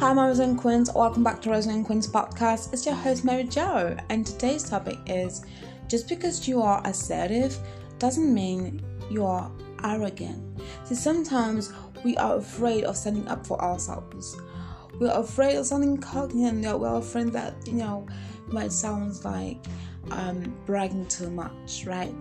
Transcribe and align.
Hi, 0.00 0.14
my 0.14 0.28
Resilient 0.28 0.58
Queens. 0.58 0.90
Welcome 0.94 1.22
back 1.22 1.42
to 1.42 1.50
Resilient 1.50 1.84
Queens 1.84 2.08
podcast. 2.08 2.72
It's 2.72 2.86
your 2.86 2.94
host, 2.94 3.22
Mary 3.22 3.44
Jo, 3.44 3.94
and 4.08 4.26
today's 4.26 4.62
topic 4.62 4.96
is 5.04 5.44
just 5.88 6.08
because 6.08 6.48
you 6.48 6.62
are 6.62 6.80
assertive 6.86 7.54
doesn't 7.98 8.32
mean 8.32 8.82
you 9.10 9.26
are 9.26 9.52
arrogant. 9.84 10.58
See, 10.84 10.94
sometimes 10.94 11.74
we 12.02 12.16
are 12.16 12.38
afraid 12.38 12.84
of 12.84 12.96
standing 12.96 13.28
up 13.28 13.46
for 13.46 13.60
ourselves. 13.60 14.40
We're 14.98 15.12
afraid 15.12 15.56
of 15.56 15.66
sounding 15.66 15.98
cocky, 15.98 16.44
and 16.44 16.64
we're 16.64 16.96
afraid 16.96 17.34
that 17.34 17.52
you 17.66 17.74
know 17.74 18.06
might 18.46 18.72
sound 18.72 19.22
like 19.22 19.58
um, 20.12 20.56
bragging 20.64 21.08
too 21.08 21.28
much, 21.28 21.84
right? 21.84 22.14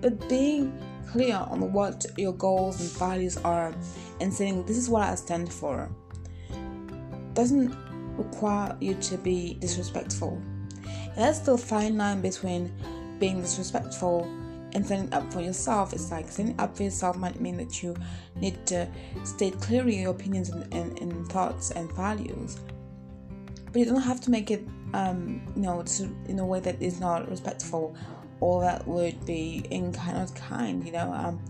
But 0.00 0.28
being 0.28 0.76
clear 1.12 1.36
on 1.36 1.72
what 1.72 2.06
your 2.16 2.32
goals 2.32 2.80
and 2.80 2.90
values 2.90 3.36
are 3.36 3.72
and 4.20 4.34
saying 4.34 4.64
this 4.64 4.76
is 4.76 4.90
what 4.90 5.04
I 5.04 5.14
stand 5.14 5.52
for 5.52 5.88
doesn't 7.38 7.72
require 8.16 8.76
you 8.80 8.94
to 8.94 9.16
be 9.16 9.54
disrespectful. 9.60 10.42
And 10.82 11.16
that's 11.16 11.38
the 11.38 11.56
fine 11.56 11.96
line 11.96 12.20
between 12.20 12.72
being 13.20 13.40
disrespectful 13.40 14.24
and 14.74 14.84
standing 14.84 15.14
up 15.14 15.32
for 15.32 15.40
yourself. 15.40 15.92
It's 15.92 16.10
like 16.10 16.28
standing 16.28 16.58
up 16.58 16.76
for 16.76 16.82
yourself 16.82 17.16
might 17.16 17.40
mean 17.40 17.56
that 17.58 17.80
you 17.80 17.94
need 18.34 18.66
to 18.66 18.88
state 19.22 19.60
clearly 19.60 20.00
your 20.00 20.10
opinions 20.10 20.48
and, 20.48 20.74
and, 20.74 20.98
and 20.98 21.28
thoughts 21.30 21.70
and 21.70 21.90
values. 21.92 22.58
But 23.66 23.76
you 23.76 23.84
don't 23.84 24.02
have 24.02 24.20
to 24.22 24.32
make 24.32 24.50
it, 24.50 24.66
um, 24.92 25.40
you 25.54 25.62
know, 25.62 25.82
to, 25.82 26.10
in 26.26 26.40
a 26.40 26.44
way 26.44 26.58
that 26.58 26.82
is 26.82 26.98
not 26.98 27.30
respectful 27.30 27.96
or 28.40 28.62
that 28.62 28.84
would 28.84 29.24
be 29.24 29.64
in 29.70 29.92
kind 29.92 30.18
of 30.18 30.34
kind. 30.34 30.84
You 30.84 30.90
know, 30.90 31.12
um, 31.12 31.44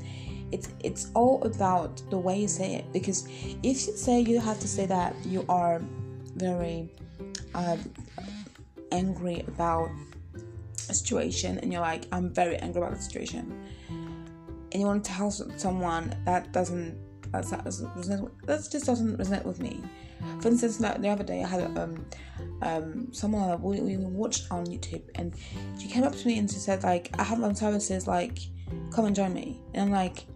it's 0.53 0.69
it's 0.81 1.11
all 1.15 1.43
about 1.45 2.03
the 2.11 2.19
way 2.19 2.41
you 2.41 2.49
say 2.49 2.75
it. 2.75 2.93
Because 2.93 3.27
if 3.63 3.87
you 3.87 3.97
say 3.97 4.21
you 4.21 4.41
have 4.41 4.59
to 4.61 4.69
say 4.69 4.87
that 4.87 5.15
you 5.25 5.45
are 5.49 5.83
very 6.37 6.89
uh, 7.55 7.77
angry 8.93 9.45
about 9.49 9.91
a 10.89 10.95
situation 10.95 11.59
and 11.59 11.71
you're 11.73 11.83
like 11.83 12.07
i'm 12.13 12.33
very 12.33 12.57
angry 12.57 12.81
about 12.81 12.95
the 12.95 13.03
situation. 13.03 13.69
And 14.71 14.83
you 14.83 14.87
want 14.87 15.05
to 15.05 15.11
tell 15.11 15.31
someone 15.31 16.15
that 16.25 16.53
doesn't 16.53 16.97
that 17.33 17.43
just 17.43 18.87
doesn't 18.87 19.19
resonate 19.19 19.45
with 19.45 19.61
me. 19.61 19.83
For 20.41 20.49
instance 20.49 20.81
like 20.81 21.01
the 21.01 21.09
other 21.09 21.25
day 21.25 21.43
i 21.45 21.47
had 21.47 21.79
um 21.79 22.07
um 22.63 23.09
someone 23.13 23.61
we, 23.63 23.81
we 23.81 23.97
watched 23.97 24.51
on 24.51 24.67
youtube 24.67 25.03
and 25.15 25.35
she 25.79 25.89
came 25.89 26.03
up 26.03 26.15
to 26.15 26.27
me 26.27 26.39
and 26.39 26.51
she 26.51 26.57
said 26.57 26.83
like 26.83 27.11
i 27.19 27.23
have 27.23 27.43
on 27.43 27.55
services 27.55 28.09
like 28.09 28.39
come 28.93 29.05
and 29.05 29.15
join 29.15 29.33
me. 29.33 29.61
And 29.75 29.83
i'm 29.85 29.91
like 29.91 30.27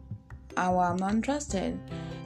well, 0.56 0.80
I'm 0.80 0.96
not 0.96 1.12
interested. 1.12 1.78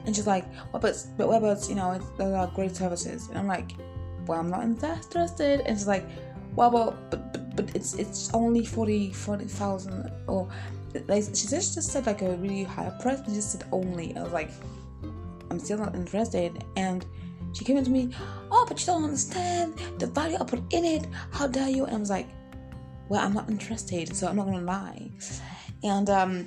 And 0.05 0.15
she's 0.15 0.27
like, 0.27 0.45
well, 0.71 0.81
but, 0.81 1.05
but 1.17 1.27
what 1.27 1.37
about, 1.37 1.67
you 1.67 1.75
know, 1.75 1.99
there 2.17 2.35
are 2.35 2.47
great 2.47 2.75
services. 2.75 3.27
And 3.29 3.37
I'm 3.37 3.47
like, 3.47 3.71
well, 4.25 4.39
I'm 4.39 4.49
not 4.49 4.63
interested. 4.63 5.61
And 5.61 5.77
she's 5.77 5.87
like, 5.87 6.05
well, 6.55 6.71
but, 6.71 7.11
but, 7.11 7.55
but 7.55 7.75
it's 7.75 7.93
it's 7.95 8.33
only 8.33 8.65
40, 8.65 9.13
40,000 9.13 10.11
or 10.27 10.49
like, 11.07 11.23
she 11.23 11.47
just, 11.47 11.75
just 11.75 11.91
said 11.91 12.05
like 12.05 12.21
a 12.21 12.35
really 12.37 12.63
high 12.63 12.89
price, 13.01 13.19
but 13.19 13.33
just 13.33 13.51
said 13.51 13.65
only. 13.71 14.15
I 14.15 14.23
was 14.23 14.33
like, 14.33 14.51
I'm 15.51 15.59
still 15.59 15.77
not 15.77 15.95
interested. 15.95 16.63
And 16.75 17.05
she 17.53 17.65
came 17.65 17.83
to 17.83 17.89
me, 17.89 18.09
oh, 18.51 18.65
but 18.67 18.79
you 18.79 18.85
don't 18.85 19.03
understand 19.03 19.75
the 19.99 20.07
value 20.07 20.37
I 20.39 20.43
put 20.43 20.61
in 20.73 20.85
it. 20.85 21.07
How 21.31 21.47
dare 21.47 21.69
you? 21.69 21.85
And 21.85 21.95
I 21.95 21.99
was 21.99 22.09
like, 22.09 22.27
well, 23.09 23.21
I'm 23.25 23.33
not 23.33 23.49
interested, 23.49 24.15
so 24.15 24.27
I'm 24.27 24.35
not 24.35 24.45
gonna 24.45 24.61
lie. 24.61 25.09
And 25.83 26.09
um, 26.09 26.45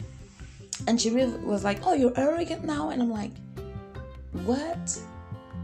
and 0.86 1.00
she 1.00 1.10
really 1.10 1.38
was 1.38 1.64
like, 1.64 1.86
Oh, 1.86 1.94
you're 1.94 2.18
arrogant 2.18 2.64
now? 2.64 2.90
And 2.90 3.02
I'm 3.02 3.10
like, 3.10 3.32
What? 4.32 4.98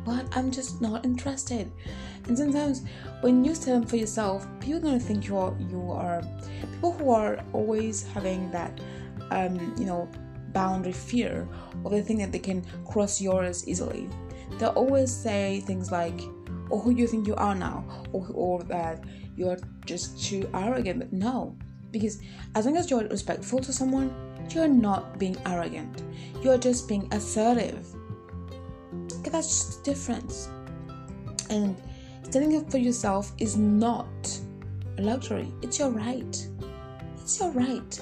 What? 0.05 0.25
I'm 0.36 0.50
just 0.50 0.81
not 0.81 1.05
interested. 1.05 1.70
And 2.27 2.36
sometimes 2.36 2.83
when 3.20 3.44
you 3.44 3.55
stand 3.55 3.88
for 3.88 3.97
yourself, 3.97 4.47
people 4.60 4.78
are 4.78 4.82
gonna 4.82 5.00
think 5.00 5.26
you 5.28 5.37
are 5.37 5.55
you 5.71 5.91
are 5.91 6.22
people 6.72 6.93
who 6.93 7.10
are 7.10 7.38
always 7.53 8.05
having 8.05 8.50
that 8.50 8.81
um, 9.31 9.75
you 9.78 9.87
know, 9.87 10.09
boundary 10.53 10.93
fear 10.93 11.49
or 11.84 11.91
they 11.91 12.03
think 12.03 12.21
that 12.21 12.32
they 12.32 12.38
can 12.38 12.65
cross 12.87 13.21
yours 13.21 13.66
easily. 13.69 14.09
They'll 14.59 14.71
always 14.71 15.15
say 15.15 15.60
things 15.66 15.91
like, 15.91 16.21
or 16.71 16.78
oh, 16.78 16.81
who 16.81 16.94
do 16.94 17.00
you 17.00 17.06
think 17.06 17.26
you 17.26 17.34
are 17.34 17.55
now? 17.55 17.84
Or, 18.12 18.26
or 18.32 18.62
that 18.65 19.05
you're 19.37 19.59
just 19.84 20.22
too 20.22 20.49
arrogant. 20.55 20.99
But 21.00 21.12
no, 21.12 21.56
because 21.91 22.21
as 22.55 22.66
long 22.66 22.76
as 22.76 22.91
you're 22.91 23.06
respectful 23.09 23.59
to 23.60 23.72
someone, 23.72 24.15
you're 24.55 24.69
not 24.69 25.19
being 25.19 25.37
arrogant. 25.47 26.03
You're 26.43 26.59
just 26.59 26.89
being 26.89 27.09
assertive. 27.12 27.87
Okay, 29.19 29.31
that's 29.31 29.77
the 29.77 29.84
difference. 29.84 30.49
And 31.51 31.77
standing 32.23 32.56
up 32.56 32.71
for 32.71 32.79
yourself 32.79 33.33
is 33.39 33.56
not 33.56 34.06
a 34.99 35.03
luxury, 35.03 35.53
it's 35.62 35.79
your 35.79 35.91
right. 35.91 36.49
It's 37.21 37.41
your 37.41 37.51
right. 37.51 38.01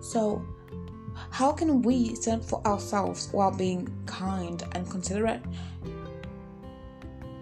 So, 0.00 0.44
how 1.30 1.52
can 1.52 1.82
we 1.82 2.14
stand 2.14 2.44
for 2.44 2.64
ourselves 2.66 3.28
while 3.32 3.50
being 3.50 3.88
kind 4.06 4.62
and 4.72 4.88
considerate? 4.90 5.42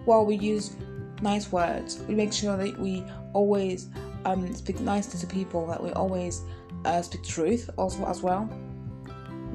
While 0.04 0.24
we 0.24 0.36
use 0.36 0.76
nice 1.22 1.50
words, 1.52 2.00
we 2.08 2.14
make 2.14 2.32
sure 2.32 2.56
that 2.56 2.78
we 2.78 3.04
always 3.32 3.88
um, 4.24 4.54
speak 4.54 4.80
nicely 4.80 5.20
to 5.20 5.26
people, 5.26 5.66
that 5.66 5.82
we 5.82 5.90
always 5.92 6.42
uh, 6.84 7.02
speak 7.02 7.22
truth 7.22 7.70
also 7.76 8.04
as 8.06 8.22
well. 8.22 8.48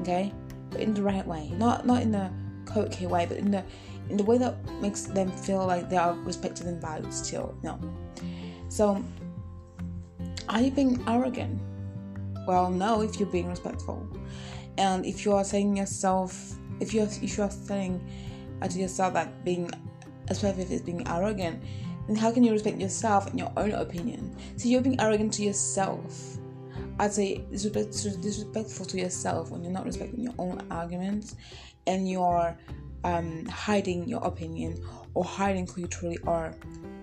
Okay, 0.02 0.34
but 0.70 0.82
in 0.82 0.94
the 0.94 1.02
right 1.02 1.26
way, 1.26 1.50
not 1.58 1.86
not 1.86 2.02
in 2.02 2.12
the 2.12 2.30
cocky 2.66 3.08
way, 3.08 3.26
but 3.26 3.38
in 3.38 3.52
the 3.52 3.64
in 4.10 4.18
the 4.18 4.24
way 4.24 4.38
that 4.38 4.56
makes 4.82 5.04
them 5.04 5.32
feel 5.32 5.66
like 5.66 5.90
they 5.90 5.98
are 5.98 6.14
respected 6.14 6.68
and 6.68 6.82
valued 6.82 7.14
still. 7.14 7.58
No. 7.64 7.80
So, 8.70 9.04
are 10.50 10.62
you 10.62 10.72
being 10.72 11.04
arrogant? 11.08 11.62
Well, 12.48 12.70
no. 12.70 13.02
If 13.02 13.20
you're 13.20 13.30
being 13.30 13.50
respectful, 13.50 14.08
and 14.78 15.06
if 15.06 15.26
you 15.26 15.34
are 15.34 15.44
saying 15.44 15.78
yourself, 15.78 16.56
if 16.80 16.94
you 16.94 17.02
are, 17.02 17.10
if 17.22 17.38
you 17.38 17.44
are 17.44 17.52
saying 17.52 18.02
to 18.62 18.80
yourself 18.80 19.14
that 19.14 19.44
being 19.44 19.70
assertive 20.30 20.72
is 20.72 20.82
being 20.82 21.08
arrogant, 21.08 21.64
then 22.08 22.16
how 22.16 22.32
can 22.32 22.44
you 22.44 22.52
respect 22.52 22.80
yourself 22.80 23.28
and 23.28 23.40
your 23.40 23.52
own 23.58 23.72
opinion? 23.72 24.36
So 24.58 24.70
you're 24.70 24.82
being 24.82 25.00
arrogant 25.00 25.34
to 25.34 25.44
yourself 25.44 26.38
I'd 27.00 27.14
say 27.14 27.44
disrespectful 27.52 28.86
to 28.86 28.98
yourself 28.98 29.52
when 29.52 29.64
you're 29.64 29.74
not 29.74 29.86
respecting 29.86 30.22
your 30.22 30.34
own 30.38 30.66
arguments 30.72 31.36
and 31.88 32.10
you're 32.10 32.58
um, 33.04 33.46
hiding 33.48 34.08
your 34.08 34.24
opinion 34.24 34.82
or 35.14 35.24
hiding 35.24 35.68
who 35.68 35.82
you 35.82 35.88
truly 35.88 36.18
are 36.26 36.54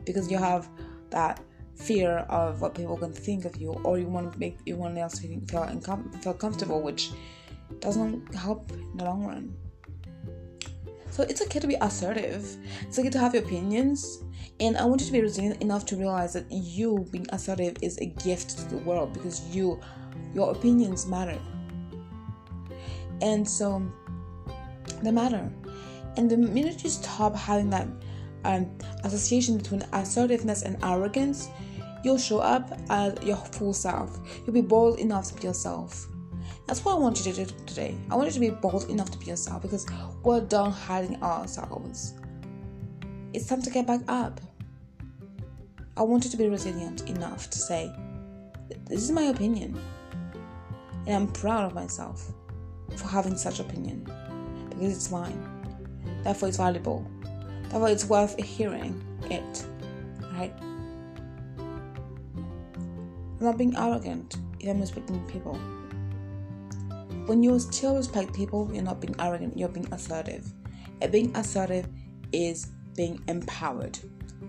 because 0.05 0.31
you 0.31 0.39
have 0.39 0.69
that 1.11 1.41
fear 1.77 2.19
of 2.29 2.61
what 2.61 2.75
people 2.75 2.97
can 2.97 3.13
think 3.13 3.45
of 3.45 3.57
you 3.57 3.73
or 3.85 3.99
you 3.99 4.07
want 4.07 4.33
to 4.33 4.39
make 4.39 4.59
everyone 4.67 4.97
else 4.97 5.19
feel, 5.19 5.31
uncom- 5.31 6.23
feel 6.23 6.35
comfortable 6.35 6.81
which 6.81 7.11
doesn't 7.81 8.35
help 8.35 8.71
in 8.73 8.97
the 8.97 9.05
long 9.05 9.27
run. 9.27 9.55
So 11.11 11.23
it's 11.25 11.43
okay 11.43 11.61
to 11.61 11.67
be 11.67 11.77
assertive. 11.81 12.57
It's 12.83 12.99
okay 12.99 13.11
to 13.11 13.19
have 13.19 13.35
your 13.35 13.43
opinions 13.43 14.25
and 14.61 14.77
I 14.77 14.85
want 14.85 15.01
you 15.01 15.07
to 15.09 15.13
be 15.13 15.21
resilient 15.21 15.63
enough 15.63 15.87
to 15.87 15.97
realize 15.97 16.33
that 16.35 16.47
you 16.51 17.07
being 17.11 17.27
assertive 17.31 17.77
is 17.83 17.99
a 17.99 18.07
gift 18.07 18.59
to 18.59 18.65
the 18.67 18.79
world 18.79 19.13
because 19.13 19.55
you, 19.55 19.81
your 20.35 20.53
opinions 20.53 21.07
matter. 21.07 21.39
And 23.21 23.49
so 23.49 23.83
they 25.03 25.11
matter. 25.11 25.51
And 26.17 26.31
the 26.31 26.37
minute 26.37 26.85
you 26.85 26.91
stop 26.91 27.35
having 27.35 27.71
that 27.71 27.89
um, 28.45 28.71
association 29.05 29.57
between 29.57 29.83
assertiveness 29.93 30.63
and 30.63 30.77
arrogance, 30.85 31.49
you'll 32.05 32.19
show 32.19 32.39
up 32.39 32.79
as 32.91 33.21
your 33.23 33.37
full 33.37 33.73
self. 33.73 34.19
You'll 34.45 34.55
be 34.55 34.61
bold 34.61 34.99
enough 34.99 35.29
to 35.29 35.35
be 35.35 35.47
yourself. 35.47 36.09
That's 36.67 36.85
what 36.85 36.97
I 36.97 36.99
want 36.99 37.25
you 37.25 37.33
to 37.33 37.45
do 37.45 37.53
today. 37.67 37.97
I 38.11 38.17
want 38.17 38.29
you 38.29 38.35
to 38.35 38.41
be 38.41 38.51
bold 38.51 38.89
enough 38.91 39.11
to 39.11 39.19
be 39.19 39.27
yourself 39.27 39.63
because 39.63 39.87
we're 40.23 40.41
done 40.41 40.71
hiding 40.71 41.23
ourselves. 41.23 42.15
It's 43.35 43.47
time 43.47 43.63
to 43.63 43.71
get 43.71 43.87
back 43.87 44.03
up. 44.09 44.43
I 45.97 46.03
wanted 46.03 46.31
to 46.33 46.37
be 46.37 46.51
resilient 46.51 47.09
enough 47.09 47.49
to 47.49 47.59
say, 47.59 47.91
This 48.85 49.03
is 49.03 49.11
my 49.11 49.23
opinion. 49.23 49.81
And 51.07 51.17
I'm 51.17 51.29
proud 51.29 51.65
of 51.65 51.75
myself 51.75 52.31
for 52.97 53.09
having 53.09 53.37
such 53.37 53.59
opinion 53.59 54.05
because 54.69 54.95
it's 54.95 55.11
mine. 55.11 55.49
Therefore, 56.23 56.49
it's 56.49 56.59
valuable. 56.59 57.11
Therefore, 57.71 57.89
it's 57.89 58.05
worth 58.05 58.39
hearing 58.39 59.03
it. 59.31 59.65
Right? 60.35 60.53
I'm 61.59 63.39
not 63.41 63.57
being 63.57 63.75
arrogant 63.77 64.37
if 64.61 64.69
I'm 64.69 64.81
respecting 64.81 65.25
people. 65.27 65.55
When 67.27 67.43
you 67.43 67.59
still 67.59 67.97
respect 67.97 68.35
people, 68.35 68.69
you're 68.75 68.83
not 68.83 69.01
being 69.01 69.17
arrogant, 69.19 69.57
you're 69.57 69.71
being 69.71 69.91
assertive. 69.91 70.53
And 71.01 71.11
being 71.11 71.35
assertive 71.35 71.89
is 72.33 72.69
being 72.97 73.23
empowered 73.29 73.99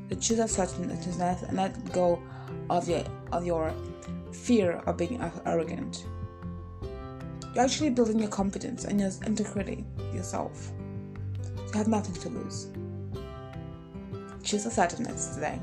to 0.09 0.15
choose 0.15 0.39
assertiveness 0.39 1.43
and 1.43 1.57
let 1.57 1.91
go 1.93 2.21
of 2.69 2.87
your 2.87 3.03
of 3.31 3.45
your 3.45 3.73
fear 4.31 4.81
of 4.85 4.97
being 4.97 5.21
arrogant. 5.45 6.05
You're 7.53 7.63
actually 7.63 7.91
building 7.91 8.19
your 8.19 8.29
confidence 8.29 8.85
and 8.85 8.99
your 8.99 9.11
integrity 9.25 9.85
yourself. 10.13 10.71
So 11.55 11.63
You 11.65 11.77
have 11.77 11.87
nothing 11.87 12.15
to 12.15 12.29
lose. 12.29 12.67
Choose 14.43 14.65
a 14.65 14.69
assertiveness 14.69 15.35
today. 15.35 15.59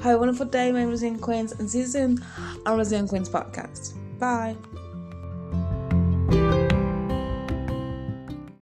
Have 0.00 0.16
a 0.16 0.18
wonderful 0.18 0.46
day, 0.46 0.72
my 0.72 0.82
Resilient 0.82 1.22
Queens, 1.22 1.52
and 1.52 1.70
see 1.70 1.80
you 1.80 1.86
soon 1.86 2.24
on 2.66 2.76
Resilient 2.76 3.08
Queens 3.08 3.28
podcast. 3.28 3.94
Bye. 4.18 4.56